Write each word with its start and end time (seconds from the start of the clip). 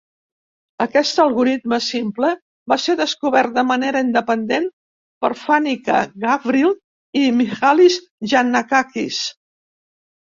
Aquest 0.85 1.19
algoritme 1.23 1.77
simple 1.87 2.29
va 2.73 2.77
ser 2.85 2.95
descobert 3.01 3.53
de 3.57 3.65
manera 3.73 4.01
independent 4.05 4.65
per 5.25 5.31
Fanica 5.45 6.01
Gavril 6.25 6.75
i 7.23 7.27
Mihalis 7.39 7.99
Yannakakis. 8.33 9.23